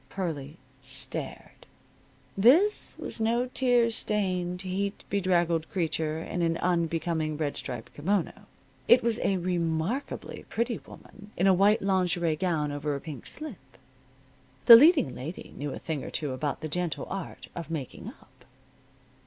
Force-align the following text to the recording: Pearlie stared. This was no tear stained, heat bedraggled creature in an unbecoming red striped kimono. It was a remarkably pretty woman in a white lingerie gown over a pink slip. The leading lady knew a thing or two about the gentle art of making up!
Pearlie 0.09 0.57
stared. 0.81 1.67
This 2.35 2.97
was 2.97 3.19
no 3.19 3.45
tear 3.53 3.91
stained, 3.91 4.63
heat 4.63 5.03
bedraggled 5.11 5.69
creature 5.69 6.17
in 6.19 6.41
an 6.41 6.57
unbecoming 6.57 7.37
red 7.37 7.55
striped 7.55 7.93
kimono. 7.93 8.47
It 8.87 9.03
was 9.03 9.19
a 9.19 9.37
remarkably 9.37 10.43
pretty 10.49 10.79
woman 10.87 11.29
in 11.37 11.45
a 11.45 11.53
white 11.53 11.83
lingerie 11.83 12.35
gown 12.35 12.71
over 12.71 12.95
a 12.95 12.99
pink 12.99 13.27
slip. 13.27 13.77
The 14.65 14.75
leading 14.75 15.13
lady 15.13 15.53
knew 15.55 15.71
a 15.71 15.77
thing 15.77 16.03
or 16.03 16.09
two 16.09 16.31
about 16.33 16.61
the 16.61 16.67
gentle 16.67 17.05
art 17.07 17.49
of 17.53 17.69
making 17.69 18.07
up! 18.07 18.45